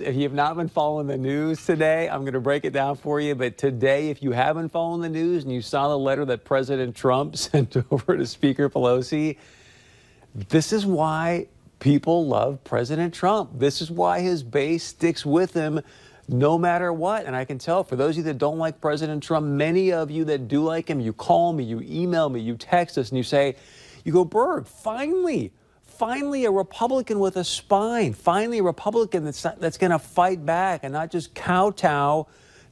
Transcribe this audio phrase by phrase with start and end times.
[0.00, 2.96] If you have not been following the news today, I'm going to break it down
[2.96, 3.36] for you.
[3.36, 6.96] But today, if you haven't followed the news and you saw the letter that President
[6.96, 9.38] Trump sent over to Speaker Pelosi,
[10.34, 11.46] this is why
[11.78, 13.50] people love President Trump.
[13.54, 15.80] This is why his base sticks with him
[16.26, 17.24] no matter what.
[17.24, 20.10] And I can tell for those of you that don't like President Trump, many of
[20.10, 23.16] you that do like him, you call me, you email me, you text us, and
[23.16, 23.54] you say,
[24.04, 25.52] you go, Berg, finally
[26.04, 30.80] finally a Republican with a spine, finally a Republican that's, that's going to fight back
[30.82, 32.26] and not just kowtow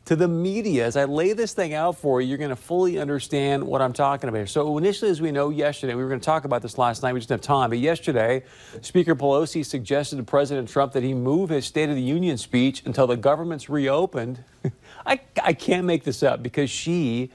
[0.05, 0.85] to the media.
[0.85, 3.95] As I lay this thing out for you, you're going to fully understand what I'm
[3.95, 4.47] talking about here.
[4.47, 7.15] So initially, as we know yesterday, we were going to talk about this last night,
[7.15, 8.45] we just didn't have time, but yesterday,
[8.83, 12.83] Speaker Pelosi suggested to President Trump that he move his State of the Union speech
[12.85, 14.45] until the government's reopened.
[15.07, 17.31] I, I can't make this up because she,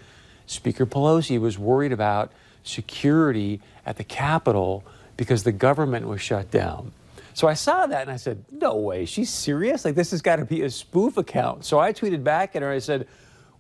[0.46, 4.86] Speaker Pelosi, was worried about security at the Capitol
[5.18, 6.94] because the government was shut down.
[7.34, 9.86] So I saw that and I said, no way, she's serious?
[9.86, 11.66] Like, this has got to be a spoof account.
[11.66, 13.08] So I tweeted back at her, I said,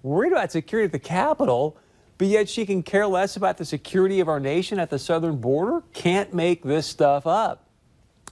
[0.01, 1.77] worried about security at the Capitol,
[2.17, 5.37] but yet she can care less about the security of our nation at the southern
[5.37, 5.83] border?
[5.93, 7.65] Can't make this stuff up.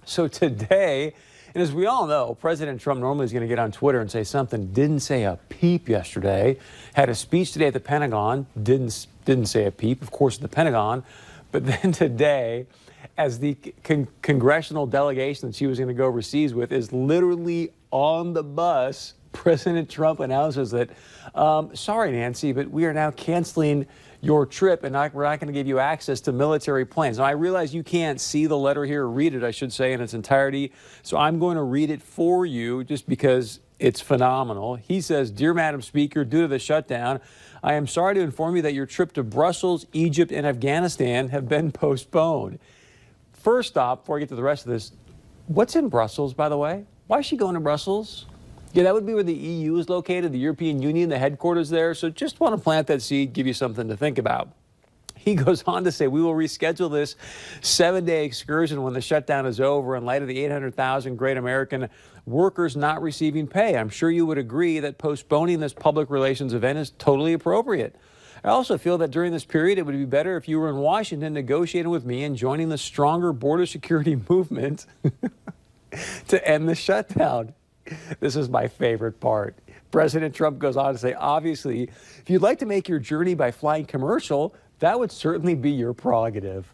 [0.05, 1.13] So today,
[1.53, 4.09] and as we all know, President Trump normally is going to get on Twitter and
[4.09, 6.57] say something, didn't say a peep yesterday,
[6.93, 10.41] had a speech today at the Pentagon, didn't, didn't say a peep, of course, at
[10.41, 11.03] the Pentagon,
[11.55, 12.67] but then today,
[13.17, 17.71] as the con congressional delegation that she was going to go overseas with is literally
[17.91, 19.13] on the bus.
[19.31, 20.89] President Trump announces that,
[21.33, 23.85] um, sorry, Nancy, but we are now canceling
[24.21, 27.19] your trip and not, we're not going to give you access to military planes.
[27.19, 29.93] Now, I realize you can't see the letter here, or read it, I should say,
[29.93, 30.71] in its entirety.
[31.03, 34.75] So I'm going to read it for you just because it's phenomenal.
[34.75, 37.19] He says, Dear Madam Speaker, due to the shutdown,
[37.63, 41.49] I am sorry to inform you that your trip to Brussels, Egypt, and Afghanistan have
[41.49, 42.59] been postponed.
[43.33, 44.91] First off, before I get to the rest of this,
[45.47, 46.85] what's in Brussels, by the way?
[47.07, 48.25] Why is she going to Brussels?
[48.73, 51.93] Yeah, that would be where the EU is located, the European Union, the headquarters there.
[51.93, 54.49] So just want to plant that seed, give you something to think about.
[55.25, 57.16] He goes on to say, we will reschedule this
[57.61, 61.89] seven day excursion when the shutdown is over in light of the 800,000 great American
[62.27, 63.75] workers not receiving pay.
[63.75, 67.95] I'm sure you would agree that postponing this public relations event is totally appropriate.
[68.44, 70.77] I also feel that during this period, it would be better if you were in
[70.77, 74.85] Washington negotiating with me and joining the stronger border security movement
[76.27, 77.55] to end the shutdown.
[78.19, 79.57] This is my favorite part.
[79.89, 83.50] President Trump goes on to say, obviously, if you'd like to make your journey by
[83.50, 86.72] flying commercial, that would certainly be your prerogative.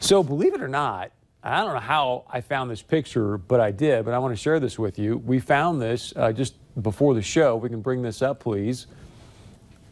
[0.00, 1.12] so, believe it or not,
[1.42, 4.04] I don't know how I found this picture, but I did.
[4.04, 5.18] But I want to share this with you.
[5.18, 7.56] We found this uh, just before the show.
[7.56, 8.86] We can bring this up, please.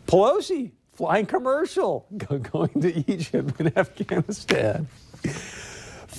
[0.07, 2.07] Pelosi flying commercial
[2.53, 4.87] going to Egypt and Afghanistan.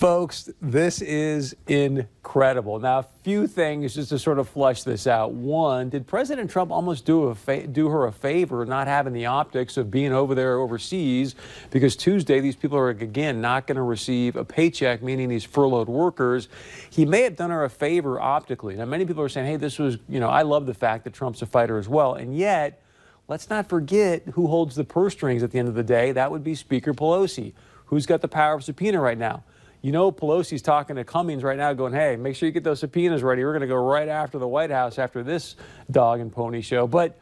[0.02, 2.80] Folks, this is incredible.
[2.80, 5.34] Now, a few things just to sort of flush this out.
[5.34, 7.38] One, did President Trump almost do,
[7.72, 11.36] do her a favor not having the optics of being over there overseas?
[11.70, 15.88] Because Tuesday, these people are, again, not going to receive a paycheck, meaning these furloughed
[15.88, 16.50] workers.
[16.90, 18.74] He may have done her a favor optically.
[18.74, 21.14] Now, many people are saying, hey, this was, you know, I love the fact that
[21.14, 22.16] Trump's a fighter as well.
[22.16, 22.82] And yet,
[23.28, 26.12] Let's not forget who holds the purse strings at the end of the day.
[26.12, 27.54] That would be Speaker Pelosi.
[27.86, 29.44] Who's got the power of subpoena right now?
[29.82, 32.80] You know, Pelosi's talking to Cummings right now, going, hey, make sure you get those
[32.80, 33.44] subpoenas ready.
[33.44, 35.56] We're going to go right after the White House after this
[35.90, 36.86] dog and pony show.
[36.86, 37.18] But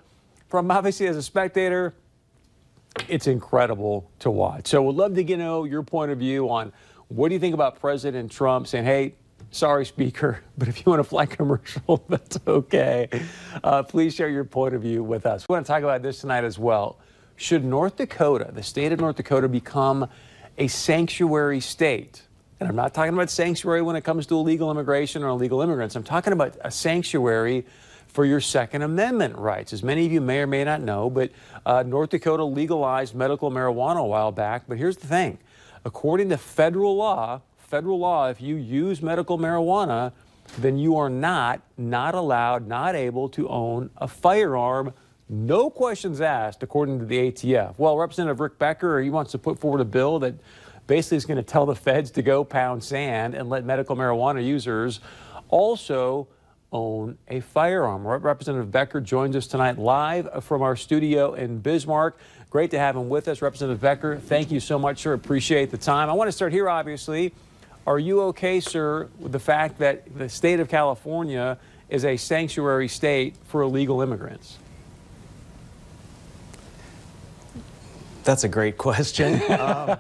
[0.50, 1.94] from obviously as a spectator,
[3.08, 4.68] it's incredible to watch.
[4.68, 6.74] So we'd love to get know your point of view on
[7.08, 9.14] what do you think about President Trump saying, hey,
[9.52, 13.09] Sorry, Speaker, but if you want to fly commercial, that's okay.
[13.64, 15.48] Uh, please share your point of view with us.
[15.48, 17.00] We want to talk about this tonight as well.
[17.36, 20.09] Should North Dakota, the state of North Dakota, become
[20.58, 22.24] a sanctuary state?
[22.59, 25.96] And I'm not talking about sanctuary when it comes to illegal immigration or illegal immigrants.
[25.96, 27.66] I'm talking about a sanctuary
[28.08, 29.72] for your Second Amendment rights.
[29.72, 31.31] As many of you may or may not know, but
[31.66, 34.64] uh, North Dakota legalized medical marijuana a while back.
[34.68, 35.38] But here's the thing
[35.86, 40.12] according to federal law, federal law, if you use medical marijuana,
[40.58, 44.94] then you are not, not allowed, not able to own a firearm.
[45.30, 47.75] No questions asked, according to the ATF.
[47.78, 50.34] Well, Representative Rick Becker, he wants to put forward a bill that
[50.89, 54.44] basically is going to tell the feds to go pound sand and let medical marijuana
[54.44, 55.00] users
[55.47, 56.27] also
[56.71, 58.06] own a firearm.
[58.06, 62.18] Representative Becker joins us tonight live from our studio in Bismarck.
[62.50, 63.41] Great to have him with us.
[63.41, 65.13] Representative Becker, thank you so much, sir.
[65.13, 66.09] Appreciate the time.
[66.09, 67.33] I want to start here, obviously.
[67.86, 71.57] Are you okay, sir, with the fact that the state of California
[71.89, 74.59] is a sanctuary state for illegal immigrants?
[78.24, 79.42] That's a great question.
[79.51, 79.98] um,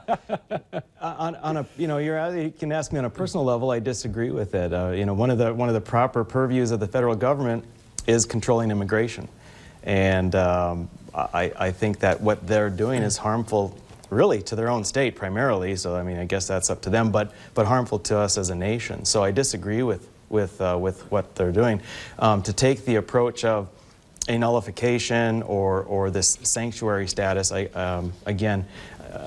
[1.01, 3.71] on, on, a, you know, you're, you can ask me on a personal level.
[3.71, 4.73] I disagree with it.
[4.73, 7.63] Uh, you know, one of the one of the proper purviews of the federal government
[8.07, 9.27] is controlling immigration,
[9.83, 13.77] and um, I, I think that what they're doing is harmful,
[14.09, 15.75] really, to their own state primarily.
[15.75, 18.49] So I mean, I guess that's up to them, but but harmful to us as
[18.49, 19.05] a nation.
[19.05, 21.81] So I disagree with with uh, with what they're doing.
[22.19, 23.69] Um, to take the approach of
[24.29, 28.65] a nullification or, or this sanctuary status, I, um, again,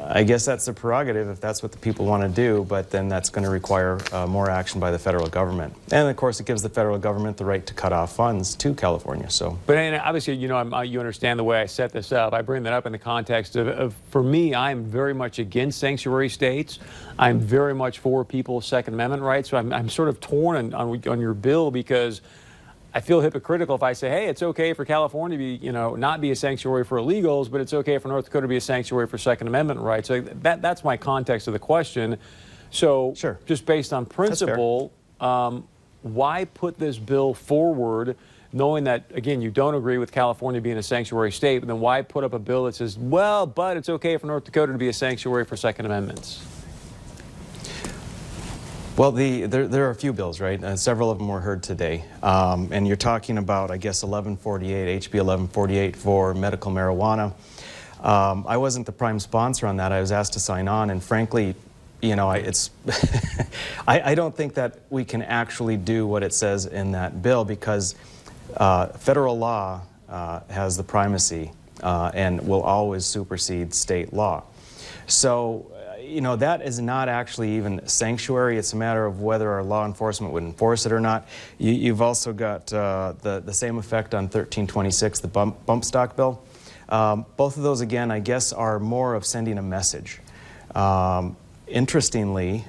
[0.09, 3.09] I guess that's the prerogative if that's what the people want to do, but then
[3.09, 5.75] that's going to require uh, more action by the federal government.
[5.91, 8.75] And of course, it gives the federal government the right to cut off funds to
[8.75, 9.29] California.
[9.31, 12.33] So, but obviously, you know, I'm, you understand the way I set this up.
[12.33, 15.79] I bring that up in the context of, of, for me, I'm very much against
[15.79, 16.79] sanctuary states.
[17.19, 19.51] I'm very much for people's Second Amendment rights.
[19.51, 22.21] So I'm, I'm sort of torn on, on, on your bill because
[22.95, 25.95] I feel hypocritical if I say, hey, it's okay for California to be, you know,
[25.95, 28.61] not be a sanctuary for illegals, but it's okay for North Dakota to be a
[28.61, 30.09] sanctuary for Second Amendment rights.
[30.09, 32.19] So that, that's my context of the question.
[32.71, 33.39] So sure.
[33.47, 35.67] just based on principle, um,
[36.03, 38.17] why put this bill forward
[38.53, 42.03] knowing that, again, you don't agree with California being a sanctuary state, but then why
[42.03, 44.89] put up a bill that says, well, but it's okay for North Dakota to be
[44.89, 46.47] a sanctuary for Second Amendments?
[48.95, 50.63] Well, the, there, there, are a few bills, right?
[50.63, 52.05] Uh, several of them were heard today.
[52.23, 57.33] Um, and you're talking about, I guess, 1148, HB 1148 for medical marijuana.
[58.03, 59.93] Um, I wasn't the prime sponsor on that.
[59.93, 61.55] I was asked to sign on, and frankly,
[62.03, 62.69] you know, I, it's
[63.89, 67.47] I, I, don't think that we can actually do what it says in that bill
[67.47, 67.95] because
[68.59, 69.81] uh, federal law
[70.11, 71.53] uh, has the primacy
[71.83, 74.43] uh, and will always supersede state law.
[75.07, 75.73] So
[76.13, 78.59] you know, that is not actually even sanctuary.
[78.59, 81.27] It's a matter of whether our law enforcement would enforce it or not.
[81.59, 86.15] You, have also got uh, the, the same effect on 1326, the bump, bump stock
[86.15, 86.43] bill.
[86.89, 90.21] Um, both of those, again, I guess, are more of sending a message.
[90.75, 91.37] Um,
[91.67, 92.65] interestingly,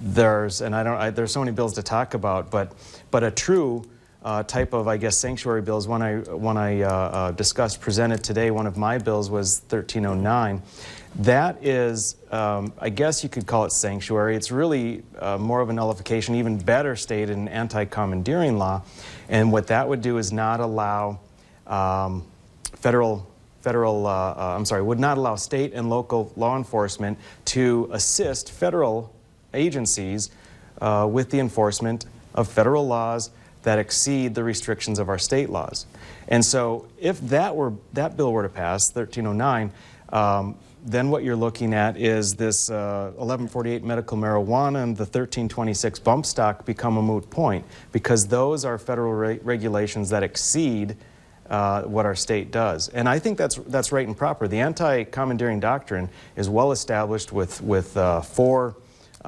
[0.00, 2.72] there's, and I don't, I, there's so many bills to talk about, but,
[3.10, 3.84] but a true
[4.24, 5.86] uh, type of, I guess, sanctuary bills.
[5.86, 10.62] One I, one I uh, uh, discussed, presented today, one of my bills was 1309.
[11.20, 14.36] That is, um, I guess you could call it sanctuary.
[14.36, 18.82] It's really uh, more of a nullification, even better stated in anti-commandeering law.
[19.28, 21.20] And what that would do is not allow
[21.66, 22.24] um,
[22.74, 23.26] federal
[23.60, 28.50] federal, uh, uh, I'm sorry, would not allow state and local law enforcement to assist
[28.50, 29.12] federal
[29.52, 30.30] agencies
[30.80, 33.30] uh, with the enforcement of federal laws
[33.68, 35.84] that exceed the restrictions of our state laws.
[36.28, 39.70] And so if that were that bill were to pass, 1309,
[40.08, 40.56] um,
[40.86, 46.24] then what you're looking at is this uh, 1148 medical marijuana and the 1326 bump
[46.24, 47.62] stock become a moot point
[47.92, 50.96] because those are federal re regulations that exceed
[51.50, 52.88] uh, what our state does.
[52.88, 54.48] And I think that's, that's right and proper.
[54.48, 58.76] The anti-commandeering doctrine is well established with, with uh, four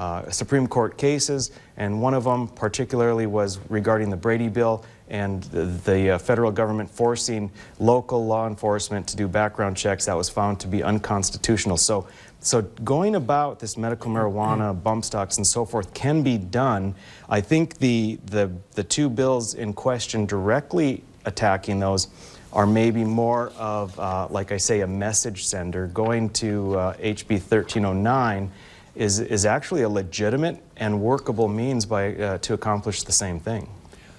[0.01, 5.43] uh, Supreme Court cases, and one of them particularly was regarding the Brady Bill and
[5.45, 10.31] the, the uh, federal government forcing local law enforcement to do background checks that was
[10.31, 11.77] found to be unconstitutional.
[11.77, 12.09] So,
[12.39, 16.95] so going about this medical marijuana, bump stocks, and so forth can be done.
[17.29, 22.09] I think the, the, the two bills in question directly attacking those
[22.55, 25.89] are maybe more of, uh, like I say, a message sender.
[25.89, 28.51] Going to uh, HB 1309
[28.95, 33.69] is, is actually a legitimate and workable means by, uh, to accomplish the same thing.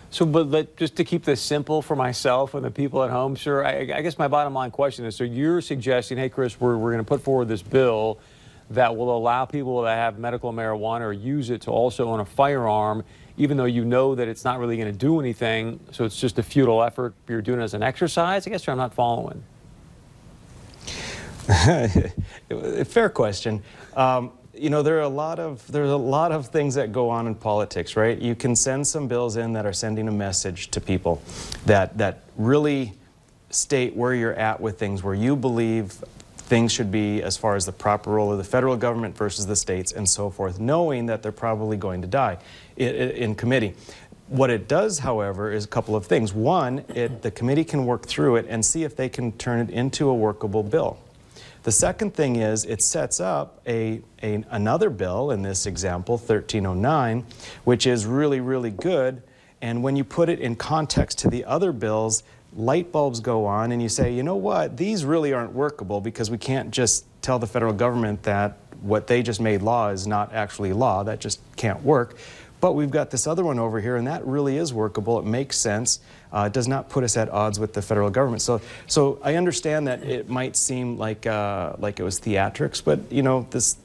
[0.10, 3.38] So, but, but, just to keep this simple for myself and the people at home,
[3.38, 6.76] sir, I, I guess my bottom line question is, so you're suggesting, hey, Chris, we're,
[6.76, 8.20] we're going to put forward this bill
[8.72, 12.26] that will allow people that have medical marijuana or use it to also own a
[12.26, 13.06] firearm,
[13.38, 16.40] even though you know that it's not really going to do anything, so it's just
[16.40, 18.46] a futile effort, you're doing it as an exercise?
[18.46, 19.42] I guess I'm not following.
[22.86, 23.64] Fair question.
[23.96, 24.32] Um,
[24.62, 27.26] you know, there are a lot of there's a lot of things that go on
[27.26, 28.18] in politics, right?
[28.18, 31.20] You can send some bills in that are sending a message to people
[31.66, 32.94] that that really
[33.50, 35.94] state where you're at with things, where you believe
[36.38, 39.56] things should be as far as the proper role of the federal government versus the
[39.56, 42.38] states and so forth, knowing that they're probably going to die
[42.78, 43.74] in, in committee.
[44.28, 46.34] What it does, however, is a couple of things.
[46.34, 49.72] One, it, the committee can work through it and see if they can turn it
[49.72, 51.00] into a workable bill.
[51.64, 57.26] The second thing is it sets up a, a, another bill, in this example, 1309,
[57.66, 59.22] which is really, really good.
[59.62, 62.24] And when you put it in context to the other bills,
[62.56, 66.32] light bulbs go on and you say, you know what, these really aren't workable because
[66.32, 70.34] we can't just tell the federal government that what they just made law is not
[70.34, 71.04] actually law.
[71.04, 72.18] That just can't work.
[72.62, 75.18] But we've got this other one over here, and that really is workable.
[75.20, 76.00] It makes sense.
[76.32, 78.42] Uh, it does not put us at odds with the federal government.
[78.44, 83.00] So, so I understand that it might seem like uh, like it was theatrics, but
[83.12, 83.78] you know this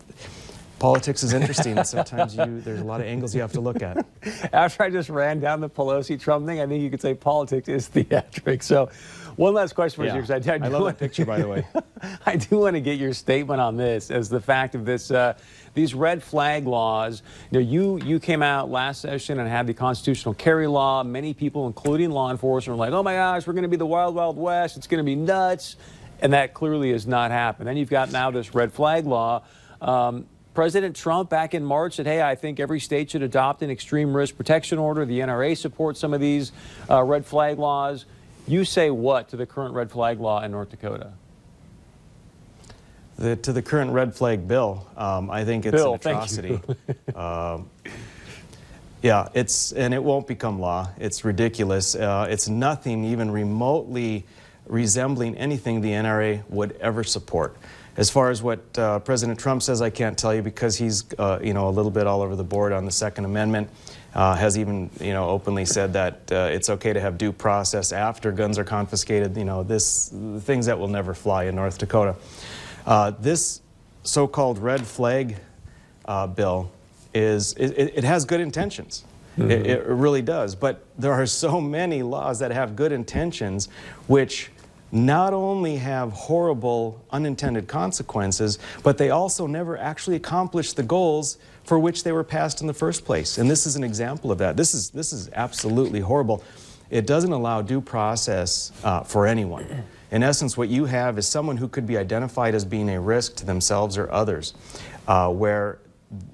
[0.78, 1.82] politics is interesting.
[1.84, 4.04] sometimes you, there's a lot of angles you have to look at.
[4.52, 7.68] After I just ran down the Pelosi Trump thing, I think you could say politics
[7.68, 8.64] is theatrics.
[8.64, 8.90] So,
[9.36, 10.16] one last question for Yeah.
[10.16, 11.66] you, because I, I, do I love want- that picture, by the way.
[12.26, 15.34] I do want to get your statement on this, as the fact of this, uh,
[15.76, 17.22] these red flag laws.
[17.52, 21.04] You know, you you came out last session and had the constitutional carry law.
[21.04, 23.86] Many people, including law enforcement, were like, "Oh my gosh, we're going to be the
[23.86, 24.76] wild, wild west.
[24.76, 25.76] It's going to be nuts,"
[26.20, 27.68] and that clearly has not happened.
[27.68, 29.42] Then you've got now this red flag law.
[29.80, 33.68] Um, President Trump back in March said, hey, I think every state should adopt an
[33.68, 35.04] extreme risk protection order.
[35.04, 36.50] The NRA supports some of these
[36.88, 38.06] uh, red flag laws.
[38.48, 41.12] You say what to the current red flag law in North Dakota?
[43.18, 46.60] The, to the current red flag bill, um, I think it's Bill, an atrocity.
[47.14, 47.70] um,
[49.02, 50.90] yeah, it's and it won't become law.
[50.98, 51.94] It's ridiculous.
[51.94, 54.26] Uh, it's nothing even remotely
[54.66, 57.56] resembling anything the NRA would ever support.
[57.96, 61.38] As far as what uh, President Trump says, I can't tell you because he's uh,
[61.42, 63.70] you know a little bit all over the board on the Second Amendment.
[64.14, 67.92] Uh, has even you know openly said that uh, it's okay to have due process
[67.92, 69.36] after guns are confiscated.
[69.36, 72.16] You know this things that will never fly in North Dakota.
[72.86, 73.60] Uh, this
[74.04, 75.36] so-called red flag
[76.04, 76.70] uh, bill
[77.12, 79.04] is it, it has good intentions.
[79.38, 80.54] It, it really does.
[80.54, 83.68] But there are so many laws that have good intentions,
[84.06, 84.50] which
[84.92, 91.78] not only have horrible unintended consequences, but they also never actually accomplish the goals for
[91.78, 93.36] which they were passed in the first place.
[93.36, 94.56] And this is an example of that.
[94.56, 96.42] This is this is absolutely horrible.
[96.88, 99.66] It doesn't allow due process uh, for anyone.
[100.10, 103.36] In essence, what you have is someone who could be identified as being a risk
[103.36, 104.54] to themselves or others,
[105.08, 105.78] uh, where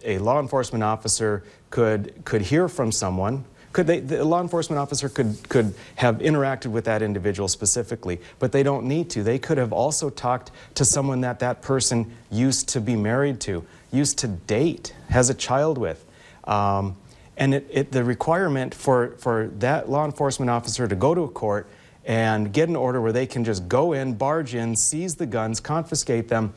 [0.05, 3.45] a law enforcement officer could could hear from someone.
[3.73, 8.53] Could they, the law enforcement officer could, could have interacted with that individual specifically, but
[8.53, 9.23] they don't need to.
[9.23, 13.65] They could have also talked to someone that that person used to be married to,
[13.91, 16.05] used to date, has a child with.
[16.45, 16.97] Um,
[17.39, 21.29] and it, it, the requirement for, for that law enforcement officer to go to a
[21.29, 21.67] court
[22.05, 25.61] and get an order where they can just go in, barge in, seize the guns,
[25.61, 26.53] confiscate them,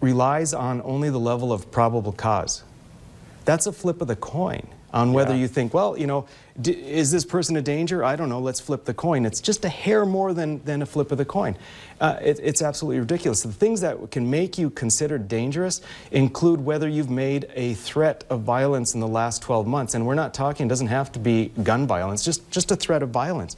[0.00, 2.64] relies on only the level of probable cause.
[3.44, 5.40] That's a flip of the coin on whether Yeah.
[5.40, 6.26] you think, well, you know,
[6.60, 8.04] d- is this person a danger?
[8.04, 9.24] I don't know, let's flip the coin.
[9.24, 11.56] It's just a hair more than, than a flip of the coin.
[12.00, 13.42] Uh, it, it's absolutely ridiculous.
[13.42, 15.80] The things that can make you considered dangerous
[16.10, 19.94] include whether you've made a threat of violence in the last 12 months.
[19.94, 23.02] And we're not talking, it doesn't have to be gun violence, just, just a threat
[23.02, 23.56] of violence.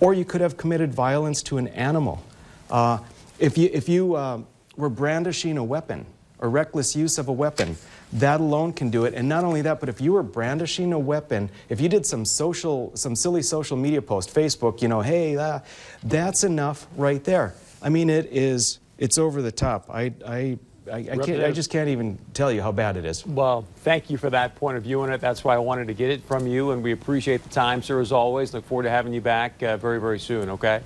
[0.00, 2.22] Or you could have committed violence to an animal.
[2.70, 2.98] Uh,
[3.38, 4.40] if you, if you uh,
[4.76, 6.06] were brandishing a weapon
[6.42, 7.76] or reckless use of a weapon,
[8.12, 9.14] that alone can do it.
[9.14, 12.24] And not only that, but if you were brandishing a weapon, if you did some
[12.24, 15.60] social, some silly social media post, Facebook, you know, hey, uh,
[16.02, 17.54] that's enough right there.
[17.80, 19.88] I mean, it is, it's over the top.
[19.88, 20.58] I, I,
[20.90, 23.24] I, I, can't, I just can't even tell you how bad it is.
[23.24, 25.20] Well, thank you for that point of view on it.
[25.20, 28.00] That's why I wanted to get it from you, and we appreciate the time, sir,
[28.00, 28.52] as always.
[28.52, 30.80] Look forward to having you back uh, very, very soon, okay?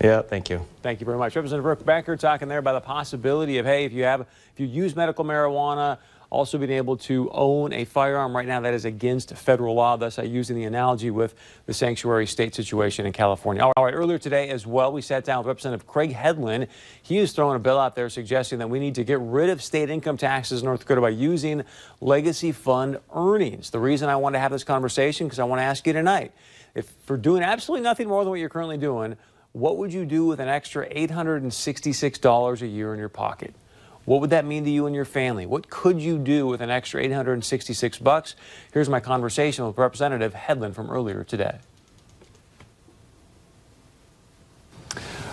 [0.00, 0.64] Yeah, thank you.
[0.82, 1.34] Thank you very much.
[1.34, 4.66] Representative Brooke Becker talking there about the possibility of, hey, if you have, if you
[4.66, 5.98] use medical marijuana,
[6.28, 9.96] also being able to own a firearm right now that is against federal law.
[9.96, 11.34] Thus, I using the analogy with
[11.66, 13.62] the sanctuary state situation in California.
[13.62, 16.66] All right, earlier today as well, we sat down with Representative Craig Headland.
[17.02, 19.62] He is throwing a bill out there suggesting that we need to get rid of
[19.62, 21.62] state income taxes in North Dakota by using
[22.00, 23.70] legacy fund earnings.
[23.70, 26.32] The reason I want to have this conversation because I want to ask you tonight,
[26.74, 29.16] if for doing absolutely nothing more than what you're currently doing,
[29.56, 33.54] what would you do with an extra $866 a year in your pocket?
[34.04, 35.46] What would that mean to you and your family?
[35.46, 38.36] What could you do with an extra 866 bucks?
[38.74, 41.56] Here's my conversation with Representative Headland from earlier today.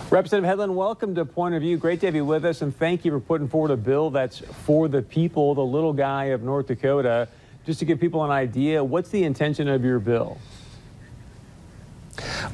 [0.08, 1.76] Representative Headland, welcome to Point of View.
[1.76, 4.38] Great to have you with us, and thank you for putting forward a bill that's
[4.38, 7.28] for the people, the little guy of North Dakota.
[7.66, 10.38] Just to give people an idea, what's the intention of your bill?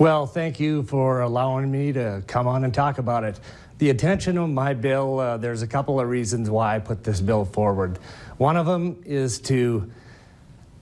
[0.00, 3.38] Well, thank you for allowing me to come on and talk about it.
[3.76, 7.20] The attention of my bill, uh, there's a couple of reasons why I put this
[7.20, 7.98] bill forward.
[8.38, 9.92] One of them is to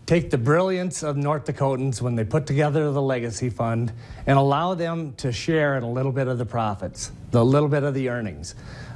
[0.07, 3.91] take the brilliance of North Dakotans when they put together the Legacy Fund
[4.29, 7.83] and allow them to share in a little bit of the profits, the little bit
[7.83, 8.55] of the earnings.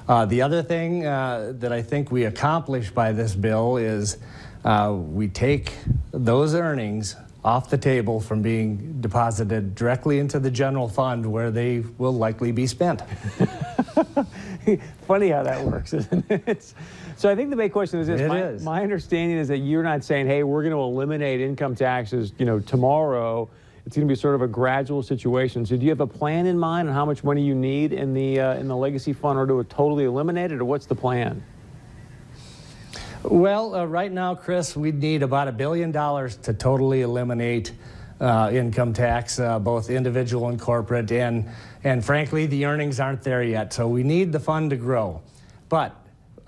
[0.08, 4.18] Uh, the other thing uh, that I think we accomplish by this bill is
[4.64, 5.72] uh, we take
[6.12, 11.80] those earnings off the table from being deposited directly into the general fund where they
[11.99, 13.02] will likely be spent.
[15.08, 16.72] Funny how that works, isn't it?
[17.16, 18.20] So I think the big question is this.
[18.20, 18.62] It my, is.
[18.62, 22.46] my understanding is that you're not saying, hey, we're going to eliminate income taxes, you
[22.46, 23.50] know, tomorrow.
[23.87, 25.66] It's going to be sort of a gradual situation.
[25.66, 28.14] So do you have a plan in mind on how much money you need in
[28.14, 31.42] the uh, in the legacy fund, or to totally eliminate it, or what's the plan?
[33.24, 37.72] Well, uh, right now, Chris, we'd need about a billion dollars to totally eliminate
[38.20, 41.48] uh, income tax, uh, both individual and corporate, and
[41.84, 43.72] and frankly, the earnings aren't there yet.
[43.72, 45.22] So we need the fund to grow,
[45.68, 45.94] but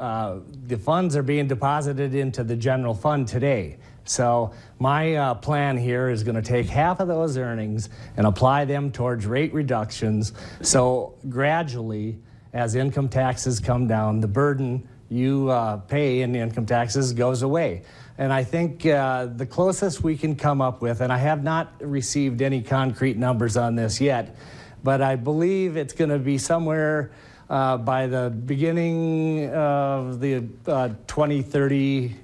[0.00, 3.76] uh, the funds are being deposited into the general fund today.
[4.02, 8.64] So my uh, plan here is going to take half of those earnings and apply
[8.64, 10.32] them towards rate reductions.
[10.60, 12.18] So gradually,
[12.52, 17.83] as income taxes come down, the burden you uh, pay in income taxes goes away.
[18.18, 21.73] And I think uh, the closest we can come up with, and I have not
[21.80, 24.37] received any concrete numbers on this yet,
[24.83, 27.11] but I believe it's going to be somewhere
[27.49, 32.16] uh, by the beginning of the uh, 2030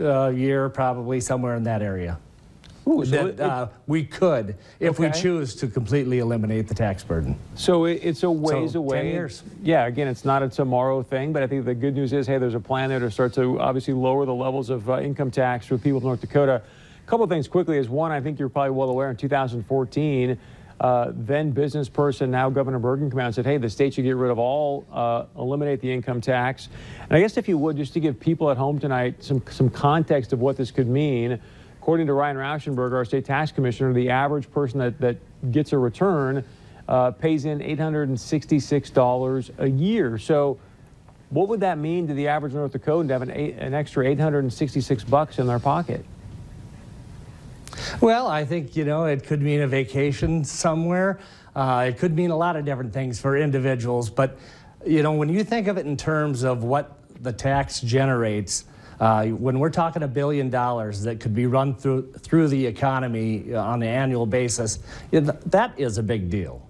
[0.00, 2.18] uh, year, probably somewhere in that area.
[2.88, 7.04] Ooh, so that it- uh, we could, if we choose to completely eliminate the tax
[7.04, 7.36] burden.
[7.54, 9.12] So it, it's a ways So, 10 away.
[9.12, 9.42] years.
[9.62, 12.38] Yeah, again, it's not a tomorrow thing, but I think the good news is, hey,
[12.38, 15.66] there's a plan there to start to obviously lower the levels of uh, income tax
[15.66, 16.62] for people of North Dakota.
[17.06, 20.38] A couple of things quickly is one, I think you're probably well aware in 2014,
[20.80, 24.04] uh, then business person, now Governor Burgum came out and said, hey, the state should
[24.04, 26.68] get rid of all, uh, eliminate the income tax.
[27.02, 29.68] And I guess if you would, just to give people at home tonight some, some
[29.70, 31.40] context of what this could mean,
[31.88, 35.16] According to Ryan Rauschenberger, our state tax commissioner, the average person that, that
[35.50, 36.44] gets a return
[36.86, 40.18] uh, pays in $866 a year.
[40.18, 40.58] So,
[41.30, 45.04] what would that mean to the average North Dakotan to have an, an extra 866
[45.04, 46.04] bucks in their pocket?
[48.02, 51.18] Well, I think, you know, it could mean a vacation somewhere.
[51.56, 54.10] Uh, it could mean a lot of different things for individuals.
[54.10, 54.36] But,
[54.84, 58.66] you know, when you think of it in terms of what the tax generates,
[59.00, 63.54] uh, when we're talking a billion dollars that could be run through, through the economy
[63.54, 66.66] uh, on an annual basis, that is a big deal.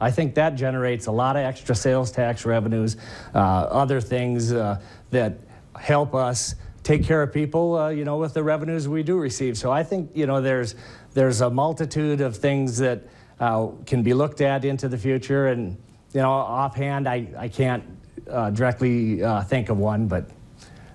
[0.00, 2.96] I think that generates a lot of extra sales tax revenues,
[3.34, 5.38] uh, other things uh, that
[5.76, 9.56] help us take care of people, uh, you know, with the revenues we do receive.
[9.56, 10.74] So I think, you know, there's
[11.14, 13.02] there's a multitude of things that
[13.38, 15.48] uh, can be looked at into the future.
[15.48, 15.76] And,
[16.14, 17.84] you know, offhand, I, I can't
[18.28, 20.30] uh, directly think of one, but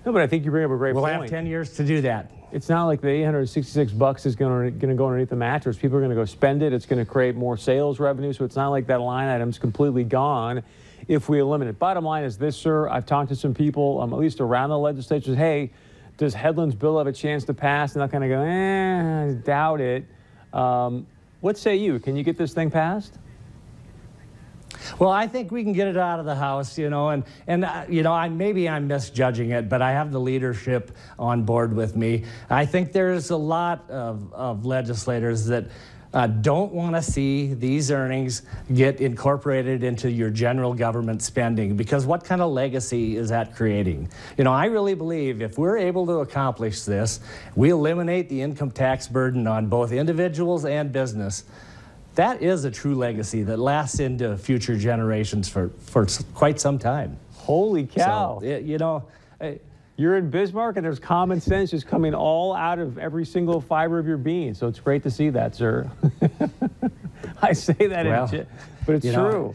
[0.07, 1.23] No, but I think you bring up a great we'll point.
[1.23, 2.31] have 10 years to do that.
[2.53, 5.75] It's not like the 866 bucks is going to go underneath the mattress.
[5.75, 6.71] People are going to go spend it.
[6.71, 8.31] It's going to create more sales revenue.
[8.31, 10.63] So it's not like that line item's completely gone
[11.09, 11.79] if we eliminate it.
[11.79, 12.87] Bottom line is this, sir.
[12.87, 15.35] I've talked to some people, um, at least around the legislature.
[15.35, 15.71] Hey,
[16.15, 17.93] does Headland's bill have a chance to pass?
[17.93, 20.05] And they're kind of go, eh, I doubt it.
[20.53, 21.05] Um,
[21.41, 21.99] what say you?
[21.99, 23.19] Can you get this thing passed?
[24.99, 27.65] Well, I think we can get it out of the House, you know, and, and
[27.65, 31.73] uh, you know, I, maybe I'm misjudging it, but I have the leadership on board
[31.73, 32.25] with me.
[32.49, 35.65] I think there's a lot of, of legislators that
[36.13, 42.05] uh, don't want to see these earnings get incorporated into your general government spending because
[42.05, 44.09] what kind of legacy is that creating?
[44.37, 47.19] You know, I really believe if we're able to accomplish this,
[47.55, 51.43] we eliminate the income tax burden on both individuals and business
[52.17, 57.17] that is a true legacy that lasts into future generations for, for quite some time.
[57.33, 58.39] Holy cow.
[58.41, 59.03] So, it- you know,
[59.39, 59.55] eh,
[59.97, 63.97] You're in Bismarck, and there's common sense just coming all out of every single fiber
[63.99, 64.53] of your being.
[64.53, 65.89] So it's great to see that, sir.
[67.41, 68.45] I say that, Well, in,
[68.85, 69.53] but it's you know, true.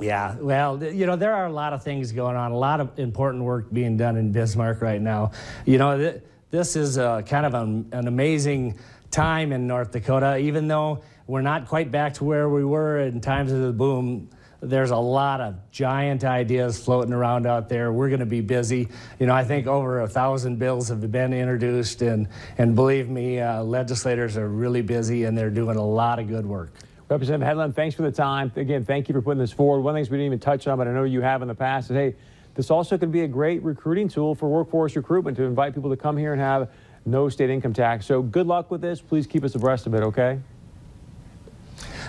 [0.00, 2.98] yeah, well, you know, there are a lot of things going on, a lot of
[2.98, 5.30] important work being done in Bismarck right now.
[5.64, 8.76] You know, th- this is uh, kind of an, an amazing
[9.14, 13.20] time in North Dakota, even though we're not quite back to where we were in
[13.20, 14.28] times of the boom.
[14.60, 17.92] There's a lot of giant ideas floating around out there.
[17.92, 18.88] We're going to be busy.
[19.20, 23.40] You know, I think over a thousand bills have been introduced, and and believe me,
[23.40, 26.72] uh, legislators are really busy and they're doing a lot of good work.
[27.08, 28.50] Representative Headland, thanks for the time.
[28.56, 29.82] Again, thank you for putting this forward.
[29.82, 31.48] One of the things we didn't even touch on, but I know you have in
[31.48, 32.16] the past, is hey,
[32.54, 35.96] this also could be a great recruiting tool for workforce recruitment to invite people to
[35.96, 36.70] come here and have
[37.06, 38.06] no state income tax.
[38.06, 39.00] So good luck with this.
[39.00, 40.40] Please keep us abreast of it, okay?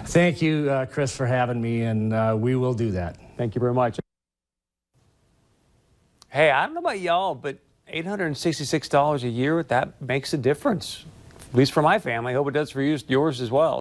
[0.06, 3.18] Thank you, uh, Chris, for having me, and uh, we will do that.
[3.38, 4.00] Thank you very much.
[6.30, 7.58] Hey, I don't know about y'all, but
[7.92, 11.06] $866 a year, that makes a difference.
[11.50, 12.34] At least for my family.
[12.34, 13.74] I hope it does for you, yours as well.